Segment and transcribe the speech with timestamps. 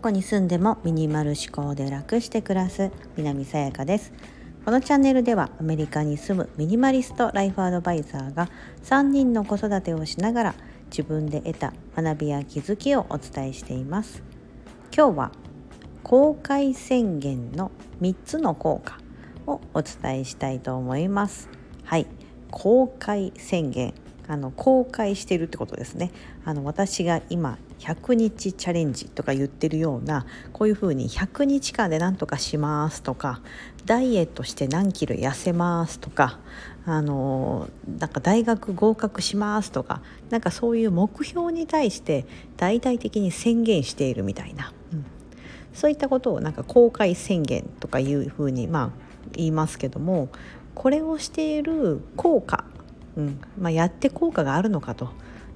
[0.00, 4.14] どこに住んでもミニマル思考で楽して暮らす南さやかです。
[4.64, 8.48] このチャンネルではアメリカに住むミニマリストライフアドバイザーが
[8.82, 10.54] 3人の子育てをしながら
[10.86, 14.22] 自分で得た学びや気づきをお伝えしています。
[14.96, 15.32] 今日は
[16.02, 17.70] 公開宣言の
[18.00, 18.96] 3つの効果
[19.46, 21.50] をお伝えしたいと思います。
[21.84, 22.06] はい。
[22.50, 23.92] 公開宣言。
[24.30, 26.12] あの公開してるってことですね。
[26.44, 33.40] あの私が今100日チャレンジとか言ってるようなこういうふうに100日間で何とかしますとか
[33.86, 36.38] ダイエットして何キロ痩せますとか
[36.86, 42.24] あのなんか大学合格しますとかなんかそういう目標に対して
[42.56, 45.04] 大々的に宣言しているみたいな、うん、
[45.74, 48.90] そういったことをなんか公開宣言とかいうふうにまあ
[49.32, 50.28] 言いますけども
[50.76, 52.64] これをしている効果
[53.20, 53.40] うん。
[53.58, 55.10] まあ、やって効果があるのかと、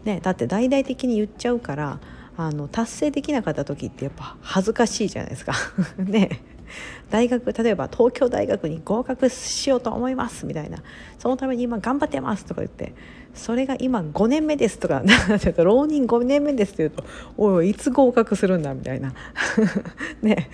[0.05, 1.99] ね、だって大々的に言っちゃうから
[2.37, 5.55] あの達成できなかった時ってやっぱ恥ずかしいじゃないですか。
[5.99, 6.41] ね。
[7.11, 10.79] 大学例えば東京大学に合格しようと思いますみたいな。
[11.19, 12.95] そのために今頑張ってますとか言って。
[13.35, 15.03] それが今5年目ですとか
[15.59, 17.05] 浪人5年目ですって言うと
[17.37, 19.13] おいいつ合格するんだみたいな。
[20.23, 20.51] ね。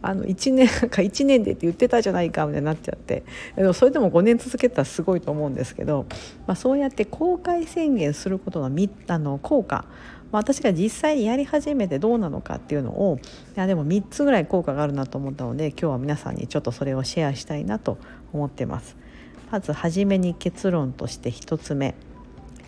[0.00, 3.24] あの1年 か1年でって言ってたじゃないかみたいになっちゃって。
[3.56, 6.06] でもそれでも5年続けたらすごいと思うんですけど、
[6.46, 8.70] まあ、そうやって公開宣言することの
[9.08, 9.84] あの効果。
[10.30, 13.18] まあ、私が実際にやり始めてどうなのかっていうのを
[13.56, 17.96] いやでも3つぐらい効果があるなと思ったので今日は皆さんにちょっとそれをシェアしたいなと
[18.32, 18.96] 思ってます。
[19.50, 21.94] まず初めに結論として1つ目、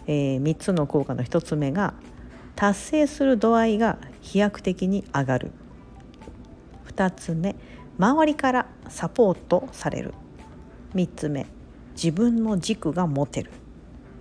[0.07, 1.93] えー、3つの効果の1つ目が
[2.57, 5.53] 達成する度合いが飛躍的に上がる。
[7.01, 7.57] 2つ目
[7.99, 10.13] 周りからサポートされる。
[10.95, 11.47] 3つ目
[11.95, 13.51] 自分の軸が持てる。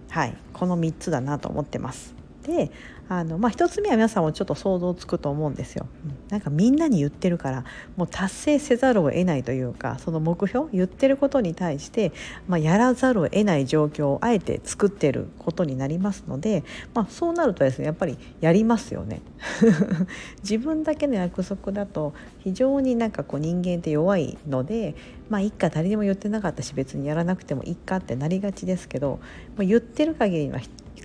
[0.10, 2.16] はいこの3つだなと思ってます。
[2.44, 2.72] で
[3.10, 5.88] あの、まあ、1つ目は皆さんもちょっと想像つくと思うんですよ。
[6.30, 7.66] なんかみんなに言ってるから
[7.98, 12.12] もう達成せざるを得ないというかその目標言ってることに対して、
[12.48, 16.64] まあ、やらざるを得ない状況をあえて作ってることになりますので、
[16.94, 19.22] まあ、そうなるとですねやっぱりやりますよね。
[20.44, 24.94] 自分だけの約束だと非常になんかこう人間って弱いので
[25.30, 29.20] まあいっか誰にも言ってなかったし別にやらなくてもいいかってなりがちですけど、
[29.58, 30.60] ま、言ってる限りは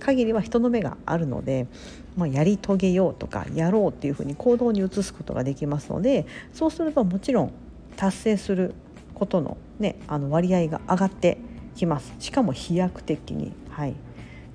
[0.05, 1.67] 限りは人の目があるので、
[2.15, 7.51] まあ、やり遂げようとかやろうっていうふうに行動に移すことができますのでそうするともちろん
[7.97, 8.73] 達成する
[9.13, 11.37] ことの,、ね、あの割合が上がって
[11.75, 13.51] きますしかも飛躍的に。
[13.69, 13.95] はい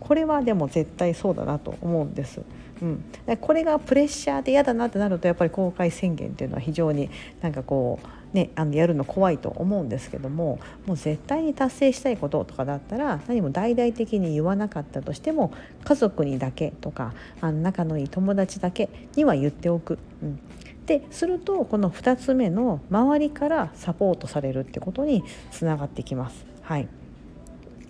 [0.00, 2.40] これはでも絶対そうだなと思うんです。
[2.82, 3.04] うん、
[3.40, 7.10] これがプレッシャーで嫌だなってなるとやっぱり公開宣言っていうのは非常に
[7.42, 15.52] なんかこうね、あのやるの怖いと思うんですけどももう絶対に達成したいこととかだったら何も大々的に言わなかったとしても
[15.84, 19.98] 家族にだけとかあの仲のいい友達だけには言っておく。
[20.22, 20.40] うん
[20.86, 26.44] でするとこの2つ目の周りからサポートされるってことにつながってきます。
[26.62, 26.88] はい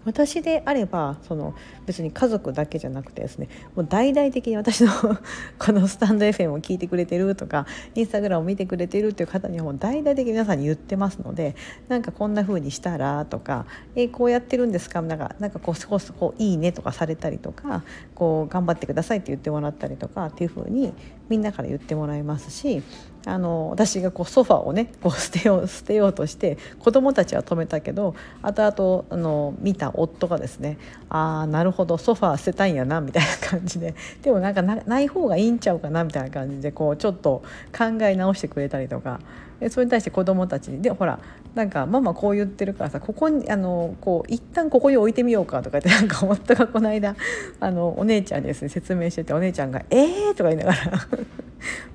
[0.04, 1.54] 私であればその
[1.86, 4.90] 別に家族だけじゃなくてですねもう大々的に私の
[5.58, 11.54] このスタンド FM を聞いてくれてるとかインスタグラムを見てくれてるっていう方にはもう大々的に皆さんに言ってますので
[11.88, 17.82] なんかこんな風にしたらとか「えー、こうやってるんですか?」なんかなんかこう少しこ「いいね」とかされたりとか
[18.14, 20.92] こう「頑張ってください」って言ってもらったりとかっていう風に
[21.30, 22.82] みんなから言ってもらいますし
[23.26, 30.76] あの私がこうソファーをねこう 捨てよう捨てようとして子供たちは止めたけど後々あの見た夫がですね
[31.08, 33.94] ああなるほどソファー捨てたいんやなみたいな感じで。
[34.22, 37.42] でもなんかない方がいいんちゃうかなみたいな感じでこうちょっと
[37.76, 39.20] 考え直してくれたりとか。
[39.60, 41.18] でそれに対して子供たちにでほら
[41.54, 47.16] なんかママこう言ってるからさここにあのこう一旦ここに置いてみようかとかってなんか夫がこの間
[47.58, 50.34] あのお姉ちゃんにですね説明しててお姉ちゃんが「えー!
[50.36, 50.78] 」とか言いながら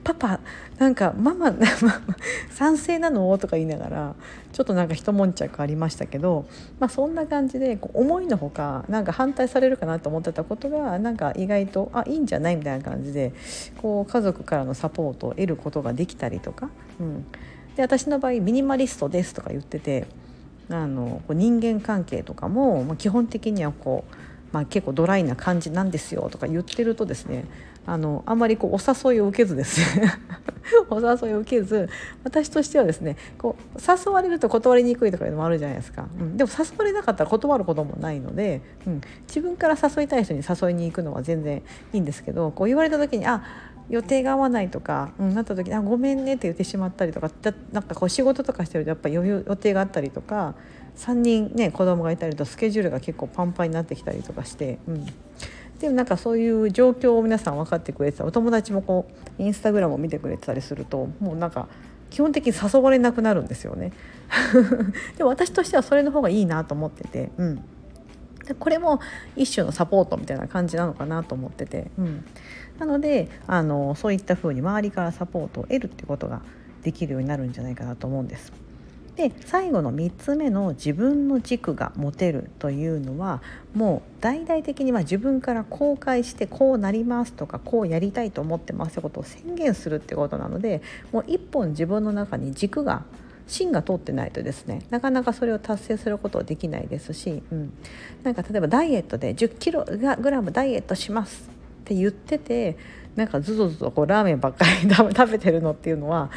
[0.04, 0.40] パパ
[0.78, 1.54] なんかママ
[2.52, 4.16] 賛成なの?」とか言いながら
[4.52, 6.46] ちょっとなんか一悶着ありましたけど、
[6.80, 12.56] まあ、そんな感じでこう思いのほかなんか反対されるかなと思ってたことがなんか意外とあいいんじゃない？
[12.58, 13.34] みたいな感じで
[13.82, 16.70] こう家族からのサポートを得ることができたりとか、
[17.00, 17.26] うん、
[17.76, 20.08] で私の場合ミニマリストですとか言ってて
[20.70, 24.16] あの人間関係とかも、まあ、基本的にはこう、
[24.52, 27.46] まあ、結構ドライな感じなんですよとか言ってるとですね
[27.86, 30.12] あのあんまりこうお誘いを受けずですね。
[30.90, 31.88] お誘いを受けず
[32.24, 41.62] 私としてはですねこう誘われると断りにくいとかいうのもあるじゃないですか、うん、でも誘われなかったら断ることもないので、うん、自分から誘いたい人に誘いに行くのは全然
[41.94, 43.44] いいんですけどこう言われた時にあ
[43.90, 50.56] 予定が合わないとか、うん、なった時「あごめんね」って言ってしまったりとかだなんかこう仕事とかしてるとやっぱ余裕予定があったりとか
[50.98, 55.06] 3人ね子供がいたりとスケジュールが結構パンパンになってきたりとかして、うん、
[55.80, 58.26] でもなんかそういう状況を皆さん分かってくれてた。
[58.26, 59.06] お友達もこ
[59.38, 61.68] うインスタグラムを見てくれてたりするともうなんか
[62.10, 63.92] 基本的に誘われなくなるんですよね。
[65.18, 67.62] でも私としてはそれの方がいいなと思ってて、うん、
[68.46, 69.00] でこれも
[69.36, 72.26] 一種のサポートみたいな感じなのかなと思ってて、うん、
[72.80, 76.42] なのであのそういったふうに周りからサポートを得るっていうことが
[76.84, 78.66] できるようになるんじゃないかなと思うんです。
[79.16, 83.42] で最後の3つ目の自分の軸が持てるというのは
[83.74, 90.82] もう大々的には自分から公開してこうなりますとかこうやりたいと思ってますってことを宣言するってことなので
[91.14, 93.04] もう一本自分の中に軸が
[93.48, 97.74] 芯が通ってないとですねなかなかそれを達成することはできないですし、うん、
[98.24, 101.50] なんか例えばダイエットで1 0キログラムダイエットします
[101.82, 102.78] って言ってて
[103.16, 106.30] なんかずぞずぞこうラーメンばっかり 食べてるのっていうのは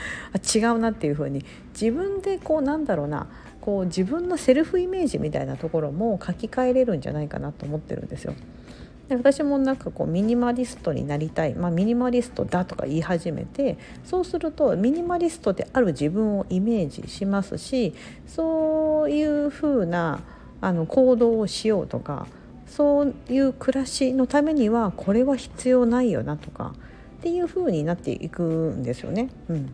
[0.54, 3.26] 違うなっていうふうに自分でこうなんだろうな
[3.60, 8.34] こう自分のセルフイメージみたいなところも書き換えれるんじゃないかなと思ってるんですよ。
[9.08, 17.94] で私もなんかこうミニマリストになりたい、まあ、ミニマリストだとか言い始めてそうするとミニマリストである自分をイメージしますし
[18.26, 20.20] そういうふうな
[20.60, 22.26] あの行動をしようとか
[22.66, 26.74] そういう暮らしのためにはこれは必要ないよなとか
[27.18, 29.30] っていう風になっていくんですよね。
[29.48, 29.70] うん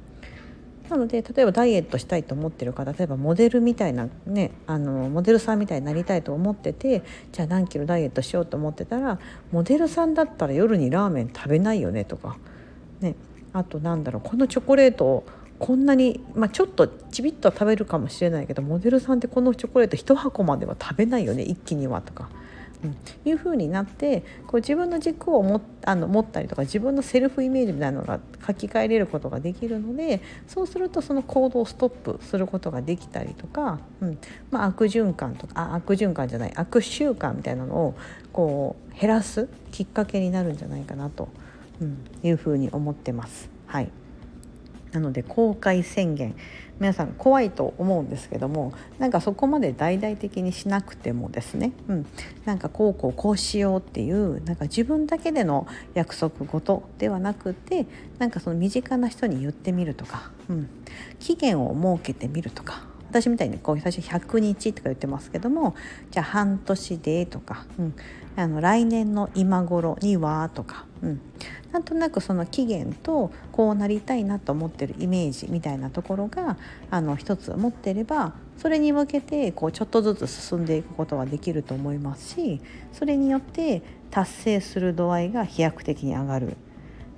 [0.89, 7.03] なので例えばダイエットしたいと思ってる方例えばモデルみたいなねあのモデルさんみたいになりたいと思ってて
[7.33, 9.19] じゃあ何キロダイエットしようと思ってたら
[9.51, 12.37] モデルさんだったら夜にラーメン食べないよねとか、
[13.01, 13.17] ね、
[13.53, 15.27] あとなんだろうこのチョコレートを
[15.59, 22.29] こんなに、まあ、ちょっとちびっと食べるかもしれないけどモデルさんってこのチョコレート1箱までは食べないよね一気にはとか。
[22.85, 34.19] うん、いう風になってこう自分の軸をもあの持ったりとか自分のセルフイメージみたいなのが書き換えれることができるのでそうするとその行動をストップすることができたりとか、うん。
[34.51, 37.95] まあ、悪循環とかあ悪循環じゃない悪習慣みたいなのを
[38.33, 41.29] こう減らすきっかけになるんじゃないかなと、
[41.81, 43.49] うん、いうふうに思ってます。
[43.67, 43.91] はい。
[44.95, 46.35] なので公開宣言。
[46.81, 52.07] 皆さん怖いと思うんですけどもなんかそこまで大々的にしなくてもですね、うん、
[52.45, 57.87] なんかこうこうこうしようっていうなんか自分だけでの約束事ではなくて
[58.19, 60.69] なんかその身近な人に言ってみるとか、うん、
[61.21, 62.94] 期限を設けてみるとか。
[63.15, 65.77] 私みたいにこう最初100日とか言ってますけども
[66.11, 67.95] じゃあ半年でとか、うん、
[68.35, 71.21] あの来年の今頃にはとか、うん、
[71.71, 76.57] なんとなくその期限とこうなりたいなと思ってるイメージみたいなところが
[76.91, 82.61] あの一つ持ってればそれに向けてこうちょっとずつ進んでいくことができると思いますし
[82.93, 86.57] それによって達成する度合いが飛躍的に上がる。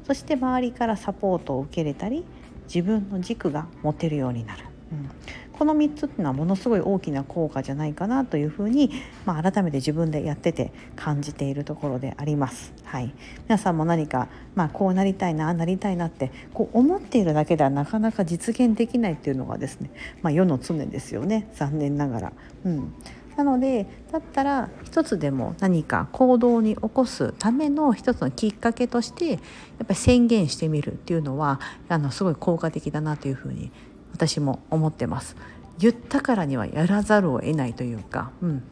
[0.07, 2.25] そして周りからサポートを受けれたり
[2.73, 4.65] 自分の軸が持てるようになる。
[4.93, 5.11] うん。
[5.59, 8.91] この3つっていうのはものすごい大きな効果じゃないかなというふうに、
[9.25, 12.73] まあ、改めて自分でやってて感じているところであります。
[12.85, 13.13] はい、
[13.49, 19.91] 皆さんも何か、まあ、こうなりたいなあなりたいなってこう思っているだけではなかなか実現できないっていうのがですね、
[20.23, 22.33] まあ、世の常ですよね残念ながら。
[22.65, 22.95] うん
[23.37, 29.39] なのでだったら一つでも何か行動に起こすための一つのきっかけとしてやっ
[29.81, 33.71] ぱり宣言してみるっていうのはあのすごい効果的だなというふうに
[34.17, 35.37] 私も思ってます。
[35.79, 38.63] 言ったからにはやらざるを得ないというか、うん、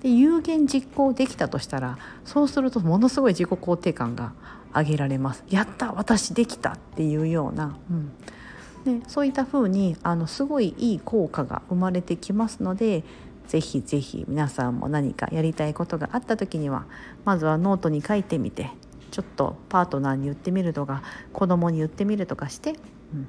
[0.00, 4.32] で有言実行できたとしたらそうするとものすごい自己肯定感が
[4.72, 5.42] 上げられます。
[5.50, 13.02] やった私できたっていうような、うん、でそういった風にあにすごいいい効果が生まれてきますので
[13.48, 16.86] ぜひぜひ皆さんも何かやりたいことがあった時には
[17.24, 18.70] まずはノートに書いてみて
[19.10, 22.74] ちょっとパートナーに言ってみるとか子供に言ってみるとかして、
[23.12, 23.28] うん。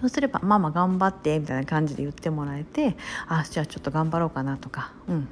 [0.00, 2.96] そうすれば「ママ頑張って」みたいな感じで言ってもらえて
[3.28, 5.28] あじゃあちょっと頑張ろうかなとか、うん、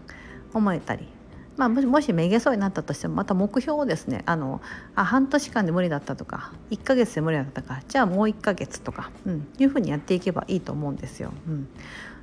[0.53, 1.09] 思えたり。
[1.57, 4.61] まあ、もしめげそうになったとしてもまた目標をですねあの
[4.95, 11.33] あ半年間で無理だったとか1ヶ月で無理だったかじゃあもう1ヶ月とか、うん、いうふうにやっていけばいいと思うんですよ。
[11.49, 11.69] うん、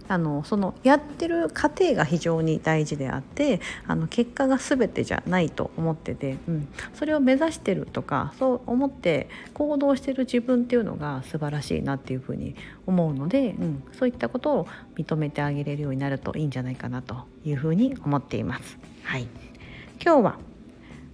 [0.07, 18.77] あのそのやってる過程が非常に大事であってあの結果が全てじゃないと思ってて、うん、それを目指してるとかそう思って行動してる自分っていうのが素晴らしいなっていうふうに思うので、うん、そういったことを認めてあげれるようになるといいんじゃないかなというふうに思っています。
[19.03, 19.27] はい、
[20.03, 20.39] 今日は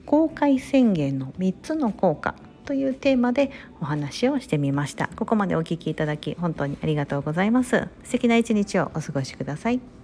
[0.06, 2.36] 公開宣言の3つの効果。
[2.72, 3.52] というテーマで
[3.82, 5.10] お話をしてみました。
[5.18, 7.90] ここまでお聞きいただき本当にありがとうございます。
[8.06, 10.01] 素敵な一日をお過ごしください。